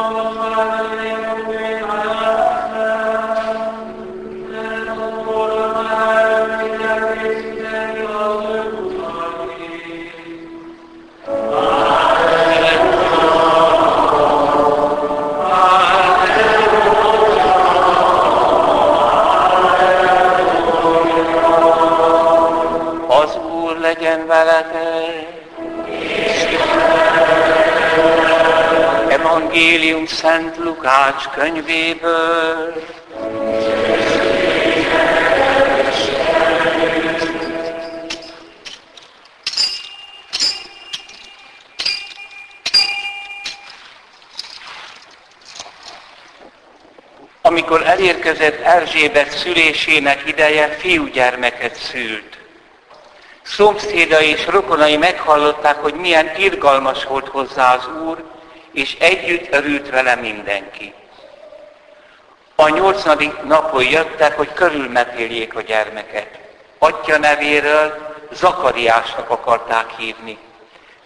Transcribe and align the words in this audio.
Az 0.00 0.99
Evangélium 29.90 30.06
Szent 30.06 30.56
Lukács 30.56 31.28
könyvéből. 31.28 32.74
Amikor 47.42 47.82
elérkezett 47.86 48.60
Erzsébet 48.60 49.30
szülésének 49.30 50.26
ideje, 50.26 50.68
fiúgyermeket 50.68 51.74
szült. 51.74 52.38
Szomszédai 53.42 54.26
és 54.26 54.46
rokonai 54.46 54.96
meghallották, 54.96 55.76
hogy 55.76 55.94
milyen 55.94 56.30
irgalmas 56.36 57.04
volt 57.04 57.28
hozzá 57.28 57.74
az 57.74 57.88
Úr, 58.06 58.29
és 58.72 58.96
együtt 58.98 59.54
örült 59.54 59.90
vele 59.90 60.14
mindenki. 60.14 60.94
A 62.54 62.68
nyolcadik 62.68 63.42
napon 63.42 63.84
jöttek, 63.84 64.36
hogy 64.36 64.52
körülmetéljék 64.52 65.54
a 65.54 65.60
gyermeket. 65.60 66.38
Atya 66.78 67.18
nevéről 67.18 68.08
Zakariásnak 68.32 69.30
akarták 69.30 69.90
hívni, 69.90 70.38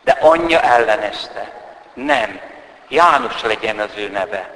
de 0.04 0.18
anyja 0.20 0.60
ellenezte. 0.60 1.52
Nem, 1.94 2.40
János 2.88 3.42
legyen 3.42 3.78
az 3.78 3.90
ő 3.96 4.08
neve. 4.08 4.50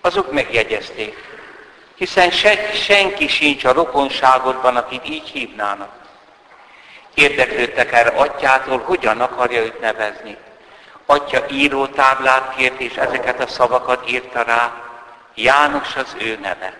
Azok 0.00 0.32
megjegyezték, 0.32 1.16
hiszen 1.94 2.30
se, 2.30 2.72
senki 2.72 3.28
sincs 3.28 3.64
a 3.64 3.72
rokonságodban, 3.72 4.76
akit 4.76 5.08
így 5.08 5.28
hívnának. 5.28 5.92
Érdeklődtek 7.14 7.92
erre 7.92 8.08
atyától, 8.08 8.78
hogyan 8.78 9.20
akarja 9.20 9.62
őt 9.62 9.80
nevezni. 9.80 10.36
Atya 11.10 11.44
írótáblát 11.50 12.54
kért, 12.56 12.80
és 12.80 12.96
ezeket 12.96 13.40
a 13.40 13.46
szavakat 13.46 14.10
írta 14.10 14.42
rá. 14.42 14.72
János 15.34 15.96
az 15.96 16.16
ő 16.20 16.38
neve. 16.42 16.72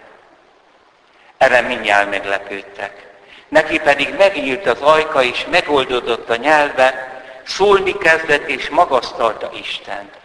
Erre 1.39 1.61
mindjárt 1.61 2.11
meglepődtek. 2.11 3.07
Neki 3.49 3.81
pedig 3.81 4.15
megnyílt 4.19 4.67
az 4.67 4.81
ajka, 4.81 5.23
és 5.23 5.47
megoldódott 5.51 6.31
a 6.31 6.37
nyelve, 6.37 7.21
szólni 7.45 7.99
kezdett, 7.99 8.49
és 8.49 8.69
magasztalta 8.69 9.51
Istent. 9.55 10.17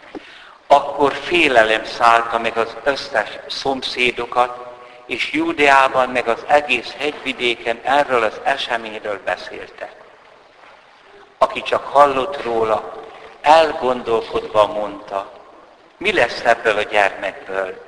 Akkor 0.66 1.12
félelem 1.12 1.84
szállta 1.84 2.38
meg 2.38 2.56
az 2.58 2.76
összes 2.82 3.38
szomszédokat, 3.48 4.66
és 5.06 5.32
Júdeában, 5.32 6.08
meg 6.08 6.28
az 6.28 6.44
egész 6.46 6.94
hegyvidéken 6.98 7.80
erről 7.82 8.22
az 8.22 8.40
eseményről 8.42 9.20
beszéltek. 9.24 9.92
Aki 11.38 11.62
csak 11.62 11.84
hallott 11.84 12.42
róla, 12.42 13.03
elgondolkodva 13.44 14.66
mondta, 14.66 15.32
mi 15.96 16.12
lesz 16.12 16.44
ebből 16.44 16.76
a 16.76 16.82
gyermekből, 16.82 17.84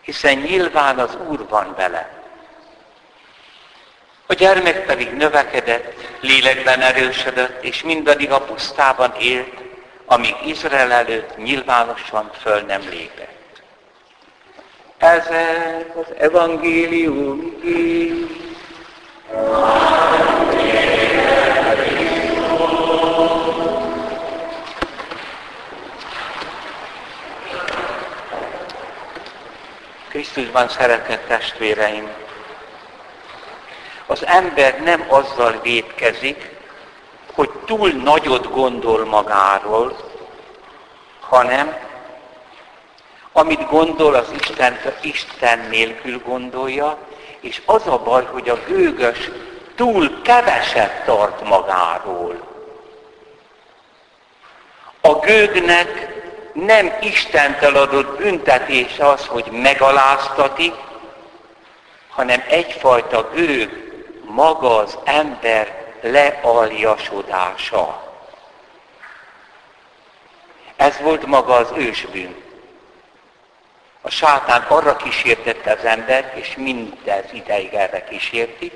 hiszen 0.00 0.38
nyilván 0.38 0.98
az 0.98 1.16
Úr 1.28 1.48
van 1.48 1.74
vele. 1.76 2.22
A 4.26 4.32
gyermek 4.32 4.86
pedig 4.86 5.12
növekedett, 5.12 5.94
lélekben 6.20 6.80
erősödött, 6.80 7.62
és 7.62 7.82
mindaddig 7.82 8.32
a 8.32 8.40
pusztában 8.40 9.14
élt, 9.18 9.52
amíg 10.06 10.36
Izrael 10.44 10.92
előtt 10.92 11.36
nyilvánosan 11.36 12.30
föl 12.40 12.60
nem 12.60 12.80
lépett. 12.90 13.62
Ezek 14.98 15.96
az 15.96 16.06
evangélium 16.18 17.56
Krisztusban 30.34 30.68
szeretett 30.68 31.26
testvéreim, 31.26 32.08
az 34.06 34.26
ember 34.26 34.80
nem 34.80 35.04
azzal 35.08 35.60
védkezik, 35.62 36.50
hogy 37.32 37.50
túl 37.66 37.90
nagyot 37.90 38.50
gondol 38.50 39.04
magáról, 39.04 39.96
hanem 41.20 41.76
amit 43.32 43.68
gondol, 43.68 44.14
az 44.14 44.32
Isten, 44.40 44.78
Isten 45.00 45.58
nélkül 45.70 46.18
gondolja, 46.18 46.98
és 47.40 47.62
az 47.64 47.86
a 47.86 47.98
baj, 47.98 48.24
hogy 48.24 48.48
a 48.48 48.58
gőgös 48.66 49.30
túl 49.74 50.22
keveset 50.22 51.04
tart 51.04 51.48
magáról. 51.48 52.48
A 55.00 55.12
gőgnek 55.18 56.13
nem 56.54 56.92
Istentől 57.00 57.76
adott 57.76 58.18
büntetés 58.18 58.98
az, 58.98 59.26
hogy 59.26 59.44
megaláztatik, 59.50 60.74
hanem 62.08 62.44
egyfajta 62.48 63.30
gőg 63.34 63.92
maga 64.24 64.76
az 64.76 64.98
ember 65.04 65.92
lealjasodása. 66.00 68.12
Ez 70.76 71.00
volt 71.00 71.26
maga 71.26 71.54
az 71.54 71.72
ősbűn. 71.76 72.42
A 74.00 74.10
sátán 74.10 74.62
arra 74.68 74.96
kísértette 74.96 75.72
az 75.72 75.84
embert, 75.84 76.36
és 76.36 76.54
mindez 76.56 77.24
ideig 77.32 77.74
erre 77.74 78.04
kísérti, 78.04 78.72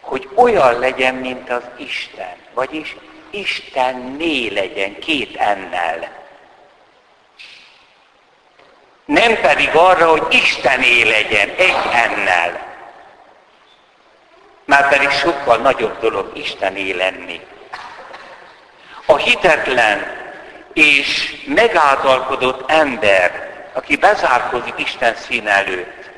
hogy 0.00 0.28
olyan 0.34 0.78
legyen, 0.78 1.14
mint 1.14 1.50
az 1.50 1.62
Isten. 1.76 2.36
Vagyis 2.54 2.96
Istenné 3.30 4.48
legyen 4.48 4.98
két 4.98 5.36
ennel. 5.36 6.21
Nem 9.04 9.40
pedig 9.40 9.70
arra, 9.74 10.10
hogy 10.10 10.26
Istené 10.30 11.02
legyen 11.02 11.48
egy 11.56 11.76
ennel. 11.92 12.70
Már 14.64 14.88
pedig 14.88 15.10
sokkal 15.10 15.56
nagyobb 15.56 16.00
dolog 16.00 16.30
Istené 16.36 16.90
lenni. 16.90 17.40
A 19.06 19.16
hitetlen 19.16 20.20
és 20.72 21.34
megáltalkodott 21.46 22.70
ember, 22.70 23.50
aki 23.72 23.96
bezárkozik 23.96 24.74
Isten 24.76 25.14
szín 25.14 25.48
előtt, 25.48 26.10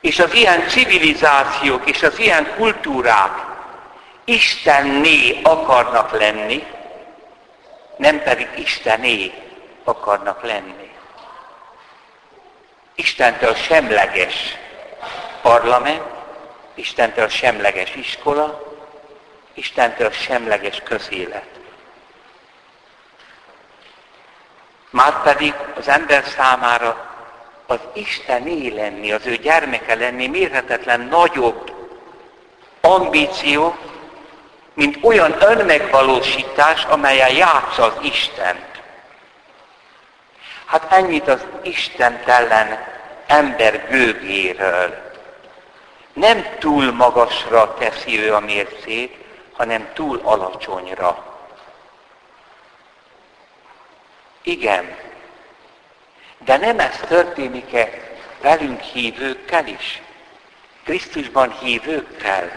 és 0.00 0.18
az 0.18 0.34
ilyen 0.34 0.68
civilizációk 0.68 1.90
és 1.90 2.02
az 2.02 2.18
ilyen 2.18 2.54
kultúrák 2.56 3.50
Istenné 4.24 5.40
akarnak 5.42 6.18
lenni, 6.18 6.64
nem 7.96 8.22
pedig 8.22 8.48
Istené 8.56 9.32
akarnak 9.84 10.42
lenni. 10.42 10.81
Istentől 12.94 13.54
semleges 13.54 14.56
parlament, 15.42 16.02
Istentől 16.74 17.28
semleges 17.28 17.94
iskola, 17.94 18.62
Istentől 19.54 20.10
semleges 20.10 20.80
közélet. 20.84 21.46
Márpedig 24.90 25.54
az 25.76 25.88
ember 25.88 26.24
számára 26.24 27.10
az 27.66 27.78
Istené 27.92 28.68
lenni, 28.68 29.12
az 29.12 29.26
ő 29.26 29.36
gyermeke 29.36 29.94
lenni 29.94 30.26
mérhetetlen 30.26 31.00
nagyobb 31.00 31.72
ambíció, 32.80 33.76
mint 34.74 34.98
olyan 35.02 35.42
önmegvalósítás, 35.42 36.84
amelyen 36.84 37.32
játsza 37.34 37.84
az 37.84 37.94
Istent. 38.00 38.71
Hát 40.72 40.92
ennyit 40.92 41.28
az 41.28 41.44
Istentellen 41.62 42.78
ember 43.26 43.88
gőgéről. 43.88 45.12
Nem 46.12 46.46
túl 46.58 46.92
magasra 46.92 47.74
teszi 47.74 48.20
ő 48.20 48.34
a 48.34 48.40
mércét, 48.40 49.16
hanem 49.52 49.90
túl 49.92 50.20
alacsonyra. 50.22 51.36
Igen, 54.42 54.96
de 56.38 56.56
nem 56.56 56.78
ez 56.78 57.00
történik-e 57.08 57.88
velünk 58.40 58.80
hívőkkel 58.80 59.66
is? 59.66 60.02
Krisztusban 60.84 61.52
hívőkkel? 61.58 62.50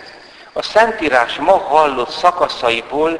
A 0.53 0.61
Szentírás 0.61 1.35
ma 1.35 1.57
hallott 1.57 2.09
szakaszaiból 2.09 3.19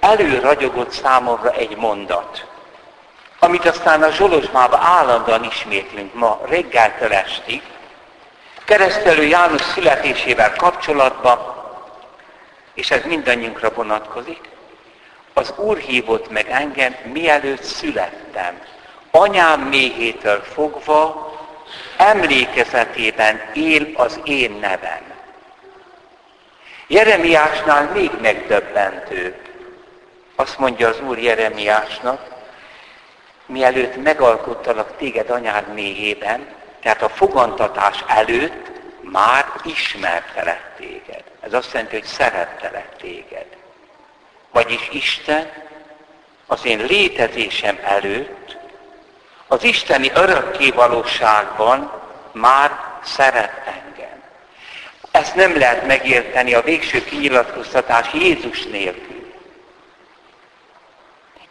előragyogott 0.00 0.90
számomra 0.90 1.50
egy 1.50 1.76
mondat. 1.76 2.50
Amit 3.44 3.64
aztán 3.66 4.02
a 4.02 4.10
Zsolozsmába 4.10 4.78
állandóan 4.82 5.44
ismétlünk 5.44 6.14
ma 6.14 6.40
reggeltől 6.48 7.12
estig, 7.12 7.62
keresztelő 8.64 9.22
János 9.22 9.60
születésével 9.60 10.52
kapcsolatban, 10.52 11.38
és 12.74 12.90
ez 12.90 13.04
mindannyiunkra 13.04 13.70
vonatkozik, 13.74 14.48
az 15.32 15.52
Úr 15.56 15.78
hívott 15.78 16.30
meg 16.30 16.50
engem, 16.50 16.94
mielőtt 17.12 17.62
születtem. 17.62 18.60
Anyám 19.10 19.60
méhétől 19.60 20.42
fogva 20.42 21.32
emlékezetében 21.96 23.40
él 23.54 23.88
az 23.94 24.20
én 24.24 24.52
nevem. 24.60 25.02
Jeremiásnál 26.86 27.90
még 27.92 28.10
megdöbbentőbb. 28.20 29.36
Azt 30.36 30.58
mondja 30.58 30.88
az 30.88 31.00
Úr 31.00 31.18
Jeremiásnak, 31.18 32.40
mielőtt 33.46 34.02
megalkottalak 34.02 34.96
téged 34.96 35.30
anyád 35.30 35.74
méhében, 35.74 36.46
tehát 36.82 37.02
a 37.02 37.08
fogantatás 37.08 38.04
előtt 38.06 38.70
már 39.00 39.44
ismertelek 39.64 40.74
téged. 40.76 41.22
Ez 41.40 41.52
azt 41.52 41.72
jelenti, 41.72 41.94
hogy 41.94 42.04
szerettelek 42.04 42.96
téged. 42.96 43.46
Vagyis 44.50 44.88
Isten 44.92 45.50
az 46.46 46.64
én 46.64 46.84
létezésem 46.84 47.78
előtt, 47.82 48.56
az 49.46 49.64
isteni 49.64 50.10
örökké 50.14 50.70
valóságban 50.70 51.92
már 52.32 52.70
szeret 53.04 53.62
engem. 53.66 54.22
Ezt 55.10 55.34
nem 55.34 55.58
lehet 55.58 55.86
megérteni 55.86 56.54
a 56.54 56.62
végső 56.62 57.04
kinyilatkoztatás 57.04 58.12
Jézus 58.12 58.62
nélkül. 58.62 59.11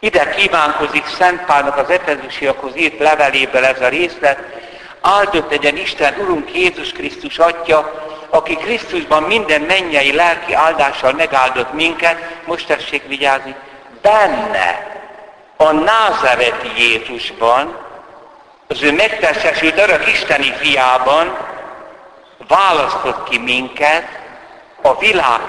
Ide 0.04 0.30
kívánkozik 0.30 1.06
Szent 1.06 1.44
Pálnak 1.44 1.76
az 1.76 1.90
Efezusiakhoz 1.90 2.76
írt 2.76 2.98
leveléből 2.98 3.64
ez 3.64 3.80
a 3.80 3.88
részlet, 3.88 4.38
áldott 5.00 5.50
legyen 5.50 5.76
Isten, 5.76 6.14
Urunk 6.20 6.54
Jézus 6.54 6.92
Krisztus 6.92 7.38
Atya, 7.38 7.92
aki 8.30 8.56
Krisztusban 8.56 9.22
minden 9.22 9.60
mennyei 9.60 10.12
lelki 10.12 10.54
áldással 10.54 11.12
megáldott 11.12 11.72
minket, 11.72 12.16
most 12.46 12.66
tessék 12.66 13.06
vigyázni, 13.06 13.54
benne, 14.00 15.00
a 15.56 15.72
názereti 15.72 16.70
Jézusban, 16.76 17.76
az 18.68 18.82
ő 18.82 18.92
megtestesült 18.92 19.78
örök 19.78 20.06
isteni 20.06 20.52
fiában 20.52 21.36
választott 22.48 23.28
ki 23.28 23.38
minket 23.38 24.08
a 24.82 24.98
világ 24.98 25.40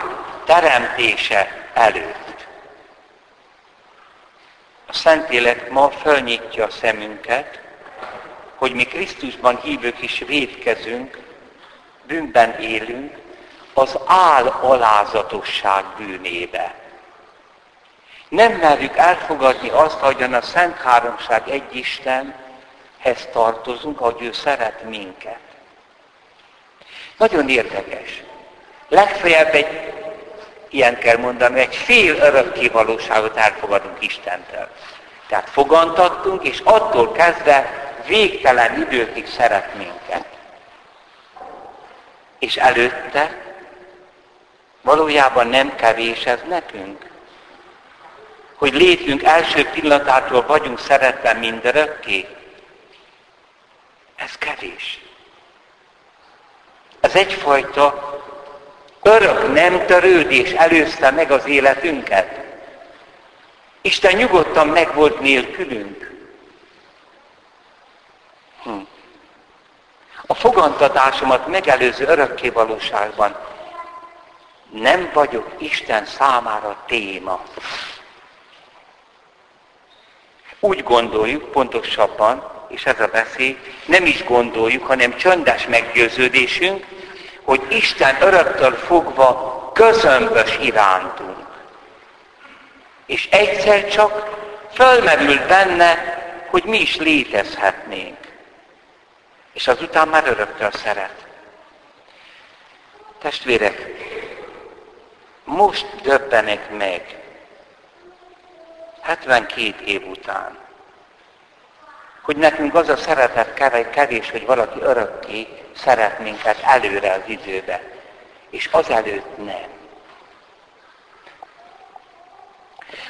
teremtése 0.46 1.70
előtt. 1.74 2.23
A 4.94 4.96
Szentlélek 4.96 5.70
ma 5.70 5.90
fölnyitja 5.90 6.66
a 6.66 6.70
szemünket, 6.70 7.60
hogy 8.56 8.74
mi 8.74 8.84
Krisztusban 8.84 9.60
hívők 9.60 10.02
is 10.02 10.24
védkezünk, 10.28 11.20
bűnben 12.04 12.60
élünk, 12.60 13.16
az 13.74 13.98
áll 14.06 14.48
alázatosság 14.48 15.84
bűnébe. 15.98 16.76
Nem 18.30 18.52
merjük 18.52 18.98
elfogadni 18.98 19.70
azt, 19.70 20.02
ahogyan 20.02 20.34
a 20.34 20.42
Szent 20.42 20.78
Háromság 20.78 21.50
egy 21.50 21.76
Istenhez 21.76 23.28
tartozunk, 23.32 24.02
ahogy 24.02 24.22
ő 24.22 24.32
szeret 24.32 24.84
minket. 24.84 25.40
Nagyon 27.18 27.50
érdekes. 27.50 28.24
Legfeljebb 28.88 29.54
egy, 29.54 29.94
ilyen 30.74 30.98
kell 31.00 31.18
mondani, 31.18 31.60
egy 31.60 31.76
fél 31.76 32.16
örökké 32.16 32.68
valóságot 32.68 33.38
elfogadunk 33.38 33.98
Istentől. 34.00 34.68
Tehát 35.28 35.50
fogantattunk, 35.50 36.44
és 36.44 36.60
attól 36.64 37.12
kezdve 37.12 37.92
végtelen 38.08 38.82
időkig 38.82 39.28
szeret 39.28 39.76
minket. 39.76 40.26
És 42.40 42.56
előtte 42.56 43.42
valójában 44.82 45.48
nem 45.48 45.76
kevés 45.76 46.26
ez 46.26 46.40
nekünk. 46.50 47.12
Hogy 48.56 48.74
létünk 48.74 49.24
első 49.24 49.70
pillanatától 49.70 50.46
vagyunk 50.46 50.80
szeretve 50.80 51.34
mindörökké. 51.34 52.28
Ez 54.16 54.38
kevés. 54.38 55.02
Ez 57.00 57.16
egyfajta 57.16 58.14
örök 59.04 59.54
nem 59.54 59.86
törődés 59.86 60.52
előzte 60.52 61.12
meg 61.12 61.32
az 61.32 61.46
életünket. 61.46 62.42
Isten 63.82 64.16
nyugodtan 64.16 64.68
meg 64.68 64.94
volt 64.94 65.20
nélkülünk. 65.20 66.12
Hm. 68.64 68.72
A 70.26 70.34
fogantatásomat 70.34 71.48
megelőző 71.48 72.06
örökké 72.06 72.50
valóságban 72.50 73.38
nem 74.72 75.10
vagyok 75.14 75.50
Isten 75.58 76.06
számára 76.06 76.84
téma. 76.88 77.44
Úgy 80.60 80.84
gondoljuk, 80.84 81.52
pontosabban, 81.52 82.52
és 82.68 82.86
ez 82.86 83.00
a 83.00 83.08
beszéd, 83.08 83.58
nem 83.86 84.06
is 84.06 84.24
gondoljuk, 84.24 84.86
hanem 84.86 85.16
csöndes 85.16 85.68
meggyőződésünk, 85.68 86.86
hogy 87.44 87.62
Isten 87.70 88.22
öröktől 88.22 88.76
fogva 88.76 89.72
közömbös 89.74 90.58
irántunk. 90.58 91.48
És 93.06 93.28
egyszer 93.32 93.88
csak 93.88 94.30
fölmerül 94.74 95.48
benne, 95.48 96.22
hogy 96.50 96.64
mi 96.64 96.78
is 96.78 96.96
létezhetnénk 96.96 98.24
és 99.54 99.68
azután 99.68 100.08
már 100.08 100.28
öröktől 100.28 100.72
szeret. 100.72 101.26
Testvérek, 103.20 103.88
most 105.44 106.02
döbbenek 106.02 106.78
meg, 106.78 107.22
72 109.02 109.76
év 109.86 110.08
után, 110.08 110.58
hogy 112.22 112.36
nekünk 112.36 112.76
az 112.76 112.90
a 112.90 112.98
szeretet 112.98 113.90
kevés, 113.90 114.32
hogy 114.32 114.46
valaki 114.46 114.80
örökké 114.80 115.63
szeret 115.76 116.20
minket 116.20 116.58
előre 116.64 117.12
az 117.12 117.22
időbe, 117.26 117.82
és 118.50 118.70
azelőtt 118.72 119.38
nem. 119.38 119.72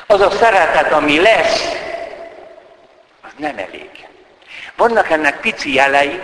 Az 0.07 0.21
a 0.21 0.29
szeretet, 0.29 0.91
ami 0.91 1.21
lesz, 1.21 1.71
az 3.21 3.31
nem 3.37 3.57
elég. 3.57 3.89
Vannak 4.75 5.09
ennek 5.09 5.39
pici 5.39 5.73
jelei, 5.73 6.21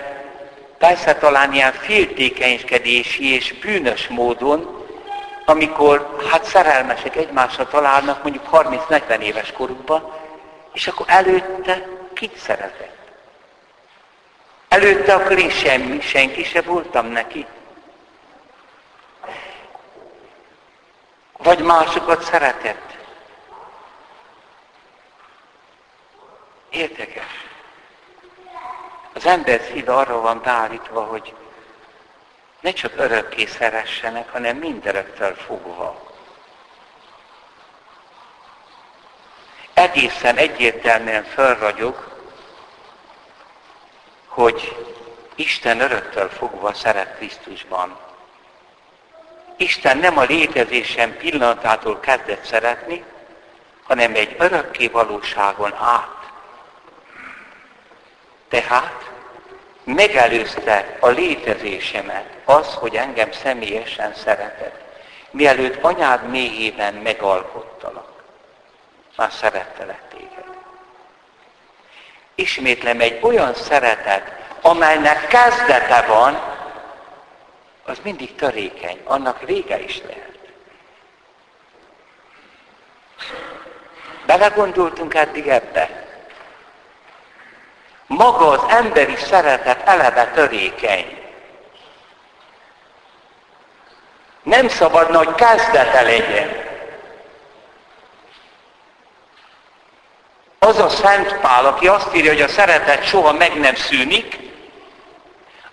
persze 0.78 1.16
talán 1.16 1.54
ilyen 1.54 1.74
féltékenykedési 1.74 3.34
és 3.34 3.54
bűnös 3.54 4.08
módon, 4.08 4.88
amikor 5.46 6.18
hát 6.32 6.44
szerelmesek 6.44 7.16
egymásra 7.16 7.68
találnak 7.68 8.24
mondjuk 8.24 8.50
30-40 8.52 9.20
éves 9.20 9.52
korukban, 9.52 10.14
és 10.74 10.88
akkor 10.88 11.06
előtte 11.10 11.88
kit 12.14 12.38
szeretett? 12.38 12.99
Előtte 14.70 15.14
akkor 15.14 15.40
én 15.40 15.50
semmi, 15.50 16.02
senki 16.02 16.44
se 16.44 16.62
voltam 16.62 17.06
neki. 17.06 17.46
Vagy 21.38 21.60
másokat 21.60 22.24
szeretett. 22.24 22.98
Érdekes. 26.70 27.48
Az 29.14 29.26
ember 29.26 29.62
szíve 29.62 29.96
arra 29.96 30.22
van 30.22 30.42
beállítva, 30.42 31.04
hogy 31.04 31.34
ne 32.60 32.72
csak 32.72 32.94
örökké 32.96 33.46
szeressenek, 33.46 34.32
hanem 34.32 34.58
mindöröktől 34.58 35.36
fogva. 35.36 36.08
Egészen 39.74 40.38
egyértelműen 40.38 41.24
felragyog, 41.24 42.09
hogy 44.40 44.76
Isten 45.36 45.80
öröktől 45.80 46.30
fogva 46.30 46.74
szeret 46.74 47.16
Krisztusban. 47.16 47.98
Isten 49.58 49.98
nem 49.98 50.18
a 50.18 50.24
létezésem 50.24 51.18
pillanatától 51.18 52.00
kezdett 52.00 52.44
szeretni, 52.44 53.04
hanem 53.84 54.16
egy 54.16 54.36
örökké 54.40 54.88
valóságon 54.88 55.74
át. 55.74 56.32
Tehát 58.48 59.10
megelőzte 59.84 60.98
a 61.00 61.08
létezésemet 61.08 62.38
az, 62.46 62.74
hogy 62.74 62.96
engem 62.96 63.32
személyesen 63.32 64.14
szeretett. 64.14 64.82
Mielőtt 65.32 65.84
anyád 65.84 66.30
mélyében 66.30 66.94
megalkottalak, 66.94 68.24
már 69.16 69.32
szerettelek 69.32 70.02
téged. 70.10 70.29
Ismétlem 72.40 73.00
egy 73.00 73.20
olyan 73.22 73.54
szeretet, 73.54 74.32
amelynek 74.62 75.28
kezdete 75.28 76.02
van, 76.02 76.40
az 77.86 77.98
mindig 78.04 78.36
törékeny, 78.36 79.02
annak 79.04 79.42
vége 79.42 79.80
is 79.80 80.02
lehet. 80.08 80.38
Belegondoltunk 84.26 85.14
eddig 85.14 85.48
ebbe? 85.48 86.08
Maga 88.08 88.48
az 88.48 88.72
emberi 88.72 89.16
szeretet 89.16 89.88
eleve 89.88 90.26
törékeny. 90.26 91.24
Nem 94.44 94.68
szabadna, 94.68 95.18
hogy 95.18 95.36
kezdete 95.36 96.02
legyen. 96.02 96.69
Az 100.60 100.80
a 100.80 100.90
Szent 100.90 101.38
Pál, 101.42 101.66
aki 101.66 101.88
azt 101.88 102.16
írja, 102.16 102.32
hogy 102.32 102.42
a 102.42 102.48
szeretet 102.48 103.04
soha 103.06 103.34
meg 103.34 103.60
nem 103.60 103.76
szűnik, 103.76 104.40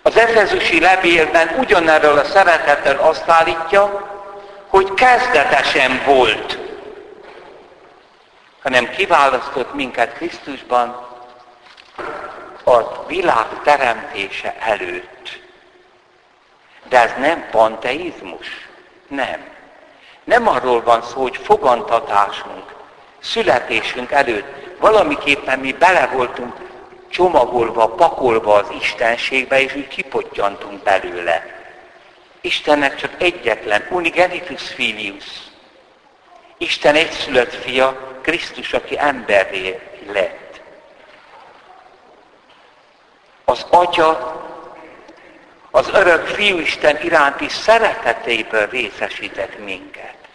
az 0.01 0.17
Efezusi 0.17 0.79
levélben 0.79 1.55
ugyanerről 1.57 2.17
a 2.17 2.23
szeretetről 2.23 2.97
azt 2.97 3.29
állítja, 3.29 4.11
hogy 4.67 4.93
kezdetesen 4.93 6.01
volt, 6.05 6.57
hanem 8.63 8.89
kiválasztott 8.89 9.73
minket 9.73 10.13
Krisztusban 10.13 11.07
a 12.63 13.05
világ 13.05 13.45
teremtése 13.63 14.55
előtt. 14.59 15.39
De 16.89 17.01
ez 17.01 17.11
nem 17.19 17.49
panteizmus. 17.51 18.67
Nem. 19.07 19.45
Nem 20.23 20.47
arról 20.47 20.83
van 20.83 21.01
szó, 21.01 21.21
hogy 21.21 21.37
fogantatásunk, 21.37 22.75
születésünk 23.31 24.11
előtt 24.11 24.57
valamiképpen 24.79 25.59
mi 25.59 25.71
bele 25.71 26.07
voltunk 26.07 26.53
csomagolva, 27.09 27.87
pakolva 27.87 28.53
az 28.53 28.67
Istenségbe, 28.81 29.61
és 29.61 29.75
úgy 29.75 29.87
kipottyantunk 29.87 30.83
belőle. 30.83 31.45
Istennek 32.41 32.95
csak 32.95 33.11
egyetlen, 33.17 33.87
unigenitus 33.89 34.67
filius. 34.67 35.25
Isten 36.57 36.95
egyszülött 36.95 37.53
fia, 37.53 38.17
Krisztus, 38.21 38.73
aki 38.73 38.99
emberré 38.99 39.79
lett. 40.11 40.61
Az 43.45 43.65
Atya 43.69 44.35
az 45.71 45.89
örök 45.93 46.25
fiú 46.25 46.59
Isten 46.59 47.03
iránti 47.03 47.49
szeretetéből 47.49 48.67
részesített 48.69 49.59
minket. 49.59 50.26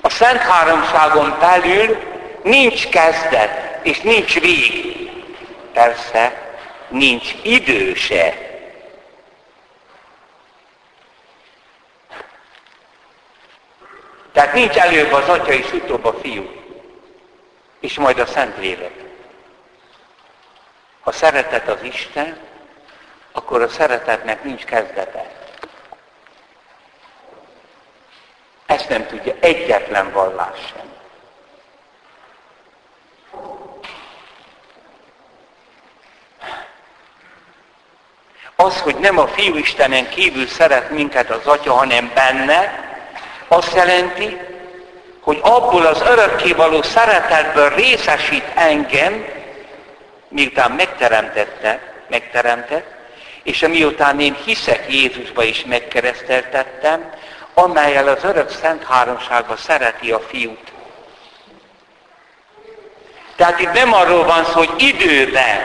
A 0.00 0.10
Szent 0.10 0.40
Háromságon 0.40 1.36
belül 1.40 1.98
nincs 2.42 2.88
kezdet, 2.88 3.78
és 3.82 4.00
nincs 4.00 4.40
vég. 4.40 4.96
Persze, 5.72 6.56
nincs 6.88 7.34
idő 7.42 7.94
se. 7.94 8.46
Tehát 14.32 14.52
nincs 14.52 14.76
előbb 14.76 15.12
az 15.12 15.28
Atya 15.28 15.52
és 15.52 15.72
utóbb 15.72 16.04
a 16.04 16.18
Fiú, 16.22 16.50
és 17.80 17.98
majd 17.98 18.18
a 18.18 18.26
Szentlélek. 18.26 18.92
Ha 21.00 21.12
szeretet 21.12 21.68
az 21.68 21.82
Isten, 21.82 22.38
akkor 23.32 23.62
a 23.62 23.68
szeretetnek 23.68 24.44
nincs 24.44 24.64
kezdete. 24.64 25.37
Nem 28.88 29.06
tudja 29.06 29.34
egyetlen 29.40 30.12
vallás 30.12 30.58
sem. 30.72 30.86
Az, 38.56 38.80
hogy 38.80 38.96
nem 38.96 39.18
a 39.18 39.26
Fiú 39.26 39.56
Istenen 39.56 40.08
kívül 40.08 40.46
szeret 40.46 40.90
minket 40.90 41.30
az 41.30 41.46
Atya, 41.46 41.72
hanem 41.72 42.10
benne, 42.14 42.88
azt 43.48 43.74
jelenti, 43.74 44.36
hogy 45.20 45.38
abból 45.42 45.86
az 45.86 46.00
örökkévaló 46.00 46.82
szeretetből 46.82 47.74
részesít 47.74 48.44
engem, 48.54 49.24
miután 50.28 50.70
megteremtette, 50.70 51.80
megteremtett, 52.08 52.86
és 53.42 53.66
miután 53.68 54.20
én 54.20 54.36
hiszek 54.44 54.92
Jézusba 54.92 55.42
is 55.42 55.64
megkereszteltettem, 55.64 57.10
amelyel 57.62 58.08
az 58.08 58.24
örök 58.24 58.50
szent 58.50 58.84
háromságba 58.84 59.56
szereti 59.56 60.12
a 60.12 60.20
fiút. 60.20 60.72
Tehát 63.36 63.60
itt 63.60 63.72
nem 63.72 63.92
arról 63.92 64.24
van 64.24 64.44
szó, 64.44 64.52
hogy 64.52 64.74
időben, 64.76 65.60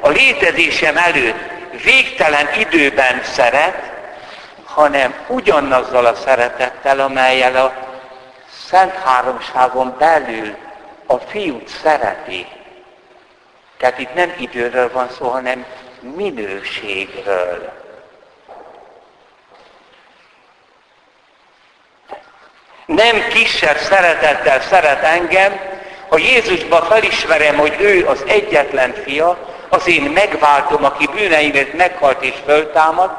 a 0.00 0.08
létezésem 0.08 0.96
előtt, 0.96 1.38
végtelen 1.84 2.48
időben 2.58 3.22
szeret, 3.22 3.90
hanem 4.64 5.14
ugyanazzal 5.28 6.06
a 6.06 6.14
szeretettel, 6.14 7.00
amelyel 7.00 7.56
a 7.56 7.72
Szent 8.66 8.94
Háromságon 8.94 9.94
belül 9.98 10.56
a 11.06 11.16
fiút 11.16 11.68
szereti. 11.68 12.46
Tehát 13.78 13.98
itt 13.98 14.14
nem 14.14 14.32
időről 14.38 14.92
van 14.92 15.08
szó, 15.18 15.28
hanem 15.28 15.64
minőségről. 16.00 17.79
Nem 22.94 23.28
kisebb 23.28 23.76
szeretettel 23.76 24.60
szeret 24.60 25.02
engem, 25.02 25.60
ha 26.08 26.18
Jézusba 26.18 26.82
felismerem, 26.82 27.56
hogy 27.56 27.76
ő 27.80 28.06
az 28.06 28.24
egyetlen 28.26 28.92
fia, 28.92 29.38
az 29.68 29.86
én 29.86 30.02
megváltom, 30.02 30.84
aki 30.84 31.06
bűneimért 31.06 31.72
meghalt 31.72 32.22
és 32.22 32.34
föltámad, 32.44 33.10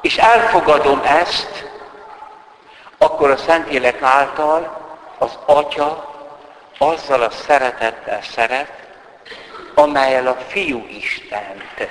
és 0.00 0.16
elfogadom 0.16 1.00
ezt, 1.04 1.68
akkor 2.98 3.30
a 3.30 3.36
Szentlélek 3.36 4.02
által 4.02 4.80
az 5.18 5.38
Atya 5.46 6.14
azzal 6.78 7.22
a 7.22 7.30
szeretettel 7.30 8.22
szeret, 8.22 8.72
amelyel 9.74 10.26
a 10.26 10.36
Fiú 10.48 10.86
Istent 10.88 11.88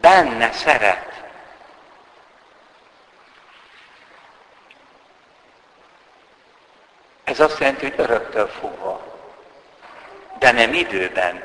benne 0.00 0.52
szeret. 0.52 1.27
Ez 7.28 7.40
azt 7.40 7.58
jelenti, 7.58 7.84
hogy 7.84 7.94
öröktől 7.96 8.50
fogva, 8.60 9.00
de 10.38 10.52
nem 10.52 10.74
időben. 10.74 11.42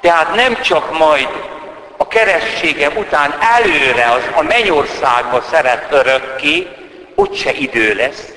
Tehát 0.00 0.34
nem 0.34 0.60
csak 0.60 0.98
majd 0.98 1.28
a 1.96 2.08
kerességem 2.08 2.96
után 2.96 3.34
előre 3.40 4.10
az 4.10 4.22
a 4.34 4.42
mennyországba 4.42 5.42
szeret 5.50 5.92
örökké, 5.92 6.68
úgyse 7.14 7.52
idő 7.52 7.94
lesz, 7.94 8.28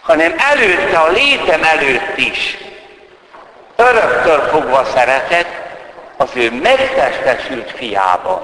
hanem 0.00 0.34
előtte, 0.38 0.98
a 0.98 1.10
létem 1.10 1.62
előtt 1.62 2.16
is 2.16 2.58
öröktől 3.76 4.40
fogva 4.40 4.84
szeretett 4.84 5.60
az 6.16 6.30
ő 6.34 6.50
megtestesült 6.52 7.70
fiában. 7.70 8.42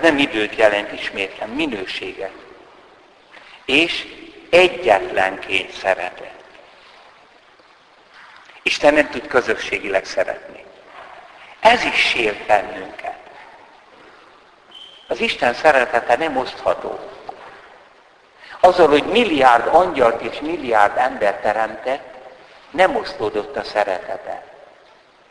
Nem 0.00 0.18
időt 0.18 0.54
jelent 0.54 0.92
ismétlen, 0.92 1.48
minőséget. 1.48 2.32
És 3.64 4.06
egyetlenként 4.50 5.70
szeretet. 5.70 6.34
Isten 8.62 8.94
nem 8.94 9.10
tud 9.10 9.26
közösségileg 9.26 10.04
szeretni. 10.04 10.64
Ez 11.60 11.84
is 11.84 11.94
sért 11.94 12.46
bennünket. 12.46 13.18
Az 15.08 15.20
Isten 15.20 15.54
szeretete 15.54 16.16
nem 16.16 16.36
osztható. 16.36 16.98
Azzal, 18.60 18.88
hogy 18.88 19.04
milliárd 19.04 19.66
angyalt 19.66 20.22
és 20.22 20.40
milliárd 20.40 20.96
ember 20.96 21.40
teremtett, 21.40 22.14
nem 22.70 22.96
osztódott 22.96 23.56
a 23.56 23.64
szeretete. 23.64 24.44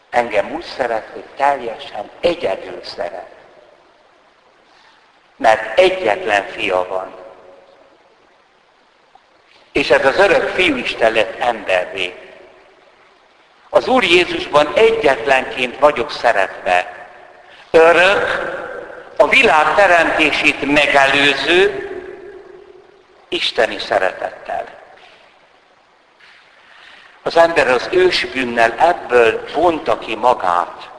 Engem 0.10 0.52
úgy 0.52 0.64
szeret, 0.64 1.10
hogy 1.14 1.24
teljesen 1.36 2.10
egyedül 2.20 2.84
szeret. 2.84 3.38
Mert 5.39 5.79
egyetlen 5.79 6.46
fia 6.48 6.88
van. 6.88 7.15
És 9.72 9.89
ez 9.89 10.05
az 10.05 10.17
örök 10.17 10.50
fiú 10.50 10.75
Isten 10.75 11.13
lett 11.13 11.39
embervé. 11.39 12.15
Az 13.69 13.88
Úr 13.88 14.03
Jézusban 14.03 14.72
egyetlenként 14.74 15.79
vagyok 15.79 16.12
szeretve. 16.12 17.08
Örök, 17.72 18.25
a 19.17 19.27
világ 19.27 19.75
teremtését 19.75 20.74
megelőző, 20.74 21.89
isteni 23.29 23.79
szeretettel. 23.79 24.65
Az 27.22 27.38
ember 27.38 27.67
az 27.67 27.89
ősbűnnel 27.91 28.74
ebből 28.77 29.43
vonta 29.53 30.00
ki 30.00 30.15
magát, 30.15 30.89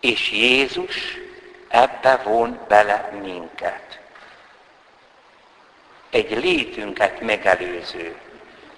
és 0.00 0.30
Jézus 0.30 1.18
ebbe 1.68 2.16
von 2.16 2.60
bele 2.68 3.10
minket. 3.22 3.98
Egy 6.10 6.30
létünket 6.42 7.20
megelőző, 7.20 8.16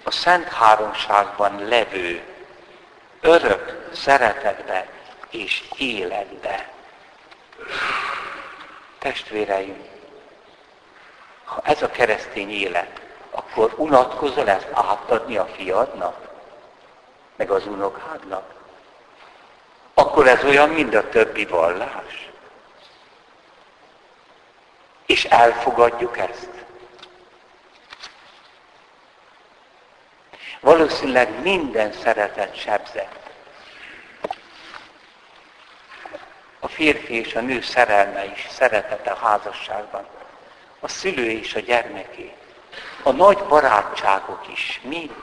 a 0.03 0.11
Szent 0.11 0.47
Háromságban 0.47 1.67
levő, 1.67 2.21
örök 3.21 3.89
szeretetbe 3.93 4.87
és 5.29 5.63
életbe. 5.77 6.69
Testvéreim, 8.97 9.89
Ha 11.43 11.61
ez 11.63 11.81
a 11.81 11.89
keresztény 11.89 12.51
élet, 12.51 13.01
akkor 13.31 13.73
unatkozol 13.77 14.49
ezt 14.49 14.67
átadni 14.71 15.37
a 15.37 15.45
fiadnak, 15.45 16.29
meg 17.35 17.51
az 17.51 17.67
unokádnak? 17.67 18.53
Akkor 19.93 20.27
ez 20.27 20.43
olyan, 20.43 20.69
mint 20.69 20.95
a 20.95 21.09
többi 21.09 21.45
vallás. 21.45 22.30
És 25.11 25.25
elfogadjuk 25.25 26.17
ezt. 26.17 26.49
Valószínűleg 30.59 31.41
minden 31.41 31.91
szeretet 31.91 32.55
sebzett. 32.55 33.29
A 36.59 36.67
férfi 36.67 37.13
és 37.13 37.35
a 37.35 37.41
nő 37.41 37.61
szerelme 37.61 38.25
is, 38.25 38.47
szeretete 38.49 39.11
a 39.11 39.15
házasságban. 39.15 40.07
A 40.79 40.87
szülő 40.87 41.29
és 41.29 41.55
a 41.55 41.59
gyermeké. 41.59 42.33
A 43.03 43.11
nagy 43.11 43.37
barátságok 43.37 44.47
is 44.53 44.81
mind 44.83 45.15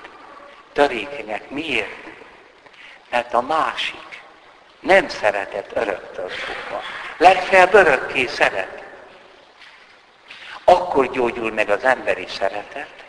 törékenyek. 0.73 1.51
Miért? 1.51 2.07
Mert 3.11 3.35
a 3.35 3.41
másik 3.41 4.23
nem 4.81 5.09
szeretett 5.09 5.77
öröktől 5.77 6.29
fogva. 6.29 6.83
Legfeljebb 7.17 7.75
örökké 7.75 8.27
szeret. 8.27 8.87
Akkor 10.71 11.11
gyógyul 11.11 11.53
meg 11.53 11.71
az 11.71 11.85
emberi 11.85 12.27
szeretet, 12.27 13.05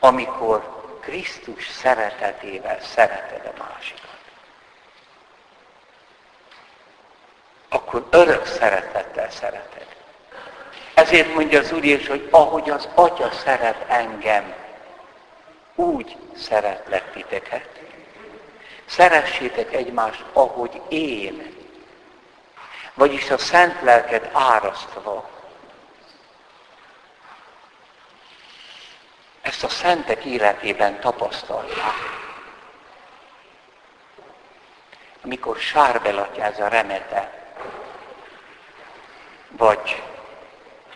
amikor 0.00 0.82
Krisztus 1.00 1.68
szeretetével 1.68 2.80
szereted 2.80 3.52
a 3.56 3.62
másikat. 3.62 4.18
Akkor 7.68 8.06
örök 8.10 8.46
szeretettel 8.46 9.30
szereted. 9.30 9.86
Ezért 10.94 11.34
mondja 11.34 11.58
az 11.58 11.72
Úr 11.72 11.84
Jézus, 11.84 12.08
hogy 12.08 12.28
ahogy 12.30 12.70
az 12.70 12.88
Atya 12.94 13.30
szeret 13.30 13.84
engem, 13.88 14.54
úgy 15.74 16.16
szeretlek 16.36 17.12
titeket. 17.12 17.80
Szeressétek 18.84 19.74
egymást, 19.74 20.24
ahogy 20.32 20.80
én. 20.88 21.56
Vagyis 22.94 23.30
a 23.30 23.38
szent 23.38 23.82
lelket 23.82 24.30
árasztva. 24.32 25.31
Ezt 29.42 29.64
a 29.64 29.68
szentek 29.68 30.24
életében 30.24 31.00
tapasztalják. 31.00 31.94
Amikor 35.24 35.58
a 36.58 36.68
remete, 36.68 37.42
vagy 39.48 40.02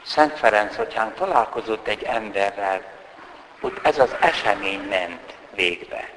Szent 0.02 0.38
Ferenc 0.38 0.78
atyán 0.78 1.14
találkozott 1.14 1.86
egy 1.86 2.02
emberrel, 2.02 2.82
ott 3.60 3.86
ez 3.86 3.98
az 3.98 4.16
esemény 4.20 4.80
ment 4.80 5.34
végbe. 5.50 6.08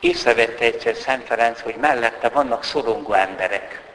Észrevette 0.00 0.64
egyszer 0.64 0.94
Szent 0.94 1.26
Ferenc, 1.26 1.60
hogy 1.60 1.74
mellette 1.74 2.28
vannak 2.28 2.64
szorongó 2.64 3.12
emberek. 3.12 3.89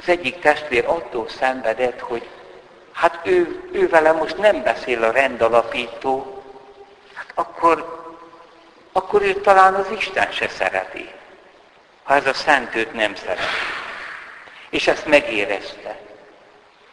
Az 0.00 0.08
egyik 0.08 0.40
testvér 0.40 0.84
attól 0.86 1.28
szenvedett, 1.28 2.00
hogy 2.00 2.28
hát 2.92 3.20
ő, 3.22 3.68
ő 3.72 3.88
vele 3.88 4.12
most 4.12 4.36
nem 4.36 4.62
beszél 4.62 5.04
a 5.04 5.10
rendalapító, 5.10 6.42
hát 7.14 7.32
akkor, 7.34 7.98
akkor 8.92 9.22
ő 9.22 9.34
talán 9.34 9.74
az 9.74 9.90
Isten 9.90 10.32
se 10.32 10.48
szereti, 10.48 11.10
ha 12.02 12.14
ez 12.14 12.26
a 12.26 12.34
szent 12.34 12.74
őt 12.74 12.92
nem 12.92 13.14
szereti. 13.14 13.42
És 14.70 14.86
ezt 14.86 15.06
megérezte 15.06 15.98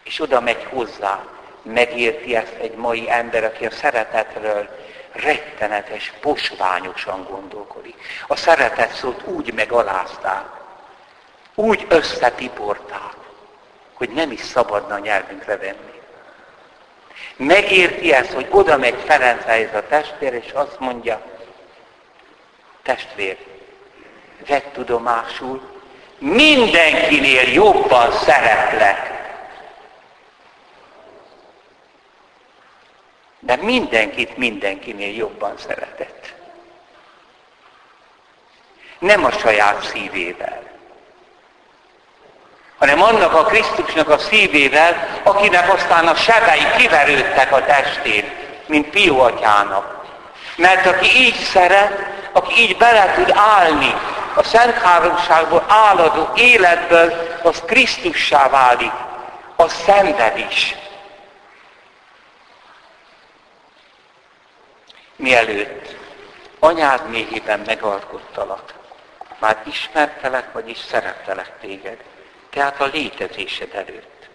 és 0.07 0.19
oda 0.19 0.41
megy 0.41 0.67
hozzá, 0.69 1.25
megérti 1.61 2.35
ezt 2.35 2.55
egy 2.61 2.75
mai 2.75 3.11
ember, 3.11 3.43
aki 3.43 3.65
a 3.65 3.71
szeretetről 3.71 4.69
rettenetes, 5.11 6.13
posványosan 6.19 7.27
gondolkodik. 7.29 7.95
A 8.27 8.35
szeretet 8.35 8.93
szót 8.93 9.21
úgy 9.25 9.53
megalázták, 9.53 10.45
úgy 11.59 11.85
összetiporták, 11.89 13.15
hogy 13.93 14.09
nem 14.09 14.31
is 14.31 14.39
szabadna 14.39 14.97
nyelvünkre 14.97 15.57
venni. 15.57 16.01
Megérti 17.35 18.13
ezt, 18.13 18.31
hogy 18.31 18.47
oda 18.49 18.77
megy 18.77 19.03
Ferencához 19.05 19.73
a 19.73 19.87
testvér, 19.87 20.33
és 20.33 20.51
azt 20.51 20.79
mondja, 20.79 21.21
testvér, 22.81 23.37
vedd 24.47 24.71
tudomásul, 24.73 25.61
mindenkinél 26.17 27.49
jobban 27.53 28.11
szeretlek, 28.11 29.15
De 33.39 33.55
mindenkit 33.55 34.37
mindenkinél 34.37 35.15
jobban 35.15 35.57
szeretett. 35.57 36.33
Nem 38.99 39.25
a 39.25 39.31
saját 39.31 39.83
szívével, 39.83 40.76
hanem 42.77 43.01
annak 43.01 43.33
a 43.33 43.43
Krisztusnak 43.43 44.09
a 44.09 44.17
szívével, 44.17 45.07
akinek 45.23 45.73
aztán 45.73 46.07
a 46.07 46.15
sebei 46.15 46.65
kiverődtek 46.77 47.51
a 47.51 47.65
testén, 47.65 48.31
mint 48.65 48.89
Pió 48.89 49.19
atyának. 49.19 50.05
Mert 50.55 50.85
aki 50.85 51.17
így 51.17 51.35
szeret, 51.35 52.05
aki 52.31 52.61
így 52.61 52.77
bele 52.77 53.13
tud 53.15 53.31
állni 53.35 53.95
a 54.33 54.43
Szent 54.43 54.77
Háromságból 54.77 55.65
áladó 55.67 56.29
életből, 56.35 57.37
az 57.43 57.61
Krisztussá 57.65 58.49
válik, 58.49 58.91
az 59.55 59.73
szenved 59.85 60.37
is. 60.49 60.75
mielőtt 65.17 65.95
anyád 66.59 67.09
méhében 67.09 67.59
megalkottalak, 67.65 68.73
már 69.39 69.61
ismertelek, 69.65 70.51
vagyis 70.53 70.77
szerettelek 70.77 71.59
téged, 71.59 71.97
tehát 72.57 72.81
a 72.81 72.89
létezésed 72.93 73.69
előtt. 73.73 74.29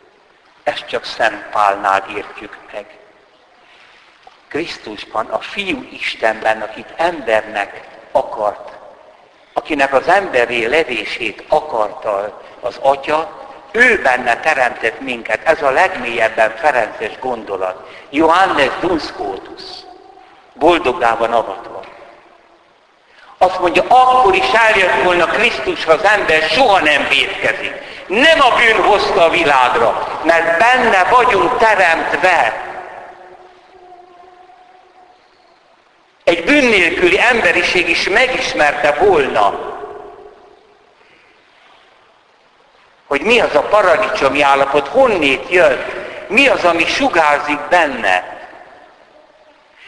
Ezt 0.62 0.86
csak 0.86 1.04
Szent 1.04 1.44
Pálnál 1.50 2.04
értjük 2.16 2.56
meg. 2.72 2.86
Krisztusban, 4.48 5.26
a 5.26 5.38
Fiú 5.38 5.82
Istenben, 5.92 6.60
akit 6.60 6.92
embernek 6.96 7.88
akart, 8.12 8.78
akinek 9.52 9.92
az 9.92 10.08
emberi 10.08 10.66
levését 10.66 11.44
akarta 11.48 12.42
az 12.60 12.76
Atya, 12.80 13.48
ő 13.70 14.02
benne 14.02 14.40
teremtett 14.40 15.00
minket. 15.00 15.44
Ez 15.44 15.62
a 15.62 15.70
legmélyebben 15.70 16.56
Ferences 16.56 17.18
gondolat. 17.18 17.88
Johannes 18.10 18.72
Dunscotus 18.80 19.62
boldogában 20.52 21.32
avatva. 21.32 21.84
Azt 23.42 23.60
mondja, 23.60 23.82
akkor 23.88 24.34
is 24.34 24.52
eljött 24.52 25.02
volna 25.02 25.26
Krisztus, 25.26 25.84
ha 25.84 25.92
az 25.92 26.04
ember 26.04 26.42
soha 26.42 26.80
nem 26.80 27.06
védkezik. 27.08 27.72
Nem 28.06 28.40
a 28.40 28.54
bűn 28.56 28.82
hozta 28.82 29.24
a 29.24 29.28
világra, 29.28 30.20
mert 30.24 30.58
benne 30.58 31.04
vagyunk 31.04 31.58
teremtve. 31.58 32.62
Egy 36.24 36.44
bűn 36.44 36.64
nélküli 36.64 37.20
emberiség 37.20 37.88
is 37.88 38.08
megismerte 38.08 38.92
volna, 38.92 39.58
hogy 43.06 43.22
mi 43.22 43.40
az 43.40 43.54
a 43.54 43.62
paradicsomi 43.62 44.42
állapot, 44.42 44.88
honnét 44.88 45.50
jön, 45.50 45.84
mi 46.28 46.48
az, 46.48 46.64
ami 46.64 46.84
sugárzik 46.86 47.60
benne. 47.60 48.40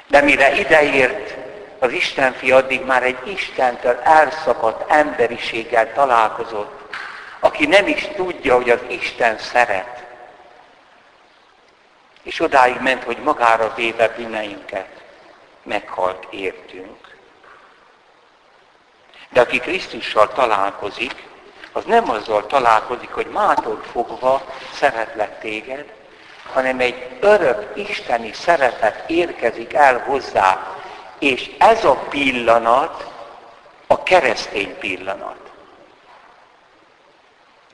De 0.08 0.20
mire 0.20 0.52
ideért, 0.52 1.43
az 1.84 1.92
Istenfi 1.92 2.52
addig 2.52 2.84
már 2.84 3.02
egy 3.02 3.18
Istentől 3.24 4.00
elszakadt 4.02 4.90
emberiséggel 4.90 5.92
találkozott, 5.92 6.96
aki 7.40 7.66
nem 7.66 7.86
is 7.86 8.08
tudja, 8.16 8.54
hogy 8.54 8.70
az 8.70 8.80
Isten 8.88 9.38
szeret. 9.38 10.02
És 12.22 12.40
odáig 12.40 12.80
ment, 12.80 13.04
hogy 13.04 13.16
magára 13.16 13.72
véve 13.74 14.08
bűneinket 14.08 14.88
meghalt 15.62 16.26
értünk. 16.30 17.16
De 19.28 19.40
aki 19.40 19.58
Krisztussal 19.58 20.32
találkozik, 20.32 21.14
az 21.72 21.84
nem 21.84 22.10
azzal 22.10 22.46
találkozik, 22.46 23.10
hogy 23.10 23.26
mától 23.26 23.82
fogva 23.92 24.42
szeretlek 24.72 25.40
téged, 25.40 25.92
hanem 26.52 26.80
egy 26.80 27.08
örök 27.20 27.76
isteni 27.76 28.32
szeretet 28.32 29.10
érkezik 29.10 29.74
el 29.74 29.98
hozzá. 29.98 30.76
És 31.18 31.50
ez 31.58 31.84
a 31.84 31.94
pillanat 31.94 33.12
a 33.86 34.02
keresztény 34.02 34.78
pillanat. 34.78 35.36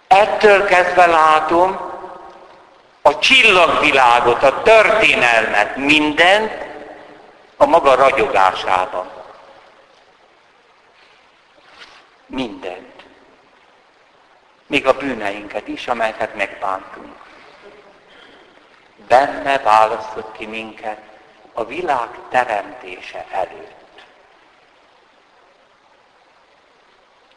Ettől 0.08 0.64
kezdve 0.64 1.06
látom 1.06 1.80
a 3.02 3.18
csillagvilágot, 3.18 4.42
a 4.42 4.62
történelmet, 4.62 5.76
mindent 5.76 6.52
a 7.56 7.66
maga 7.66 7.94
ragyogásában. 7.94 9.10
Mindent. 12.26 12.88
még 14.66 14.86
a 14.86 14.96
bűneinket 14.96 15.68
is, 15.68 15.88
amelyeket 15.88 16.34
megbántunk. 16.34 17.16
Benne 19.08 19.58
választott 19.58 20.32
ki 20.32 20.46
minket 20.46 21.09
a 21.52 21.64
világ 21.64 22.08
teremtése 22.28 23.26
előtt. 23.30 24.04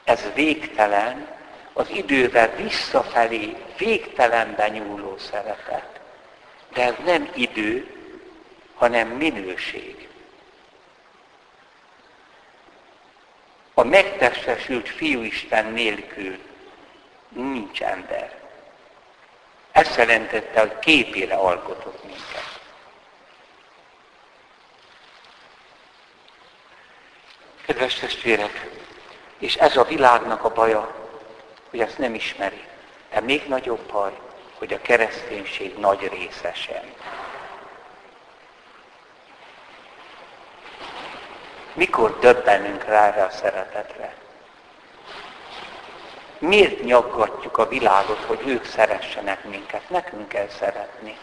Ez 0.04 0.34
végtelen, 0.34 1.28
az 1.74 1.90
idővel 1.90 2.56
visszafelé 2.56 3.56
végtelenben 3.78 4.72
nyúló 4.72 5.18
szeretet. 5.18 6.00
De 6.74 6.84
ez 6.84 6.94
nem 7.06 7.32
idő, 7.36 7.96
hanem 8.76 9.08
minőség. 9.08 10.08
A 13.74 13.84
megtestesült 13.84 14.90
fiúisten 14.90 15.66
nélkül 15.66 16.38
nincs 17.30 17.82
ember. 17.82 18.42
Ezt 19.72 19.96
jelentette, 19.96 20.60
hogy 20.60 20.80
képére 20.80 21.36
alkotott 21.36 22.04
minket. 22.04 22.63
Kedves 27.66 27.94
testvérek, 27.94 28.70
és 29.38 29.56
ez 29.56 29.78
a 29.78 29.84
világnak 29.84 30.44
a 30.44 30.50
baja, 30.50 30.96
hogy 31.70 31.80
ezt 31.80 31.98
nem 31.98 32.14
ismeri. 32.14 32.64
De 33.14 33.20
még 33.20 33.48
nagyobb 33.48 33.92
baj, 33.92 34.12
hogy 34.58 34.74
a 34.74 34.82
kereszténység 34.82 35.78
nagy 35.78 36.10
része 36.12 36.54
sem. 36.54 36.94
Mikor 41.74 42.20
döbbenünk 42.20 42.84
rá 42.84 43.08
erre 43.08 43.24
a 43.24 43.30
szeretetre? 43.30 44.14
Miért 46.38 46.84
nyaggatjuk 46.84 47.58
a 47.58 47.68
világot, 47.68 48.24
hogy 48.24 48.42
ők 48.46 48.66
szeressenek 48.66 49.44
minket? 49.44 49.90
Nekünk 49.90 50.28
kell 50.28 50.48
szeretni. 50.48 51.18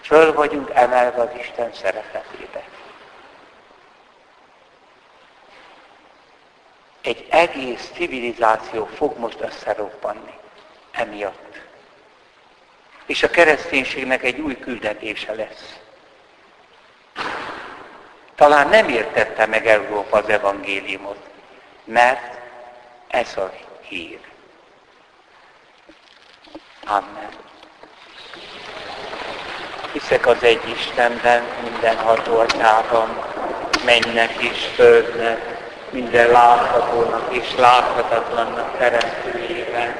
Föl 0.00 0.32
vagyunk 0.32 0.70
emelve 0.74 1.22
az 1.22 1.38
Isten 1.38 1.72
szeretetébe. 1.72 2.64
Egy 7.10 7.26
egész 7.28 7.90
civilizáció 7.94 8.86
fog 8.86 9.18
most 9.18 9.40
összeroppanni 9.40 10.34
emiatt. 10.90 11.60
És 13.06 13.22
a 13.22 13.30
kereszténységnek 13.30 14.22
egy 14.22 14.40
új 14.40 14.58
küldetése 14.58 15.34
lesz. 15.34 15.78
Talán 18.34 18.68
nem 18.68 18.88
értette 18.88 19.46
meg 19.46 19.66
Európa 19.66 20.16
az 20.16 20.28
evangéliumot, 20.28 21.28
mert 21.84 22.38
ez 23.08 23.36
a 23.36 23.52
hír. 23.80 24.20
Amen. 26.84 27.28
Hiszek 29.92 30.26
az 30.26 30.42
egy 30.42 30.68
Istenben, 30.68 31.44
minden 31.62 31.96
atyában, 31.96 33.24
mennek 33.84 34.42
és 34.42 34.66
földnek, 34.74 35.49
minden 35.92 36.30
láthatónak 36.30 37.26
és 37.30 37.54
láthatatlannak 37.58 38.78
teremtőjében, 38.78 39.94